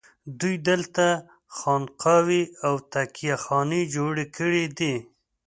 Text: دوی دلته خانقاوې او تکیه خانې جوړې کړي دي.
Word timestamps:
دوی 0.39 0.55
دلته 0.69 1.05
خانقاوې 1.57 2.43
او 2.65 2.73
تکیه 2.93 3.35
خانې 3.43 3.81
جوړې 3.95 4.25
کړي 4.37 4.65
دي. 4.77 4.95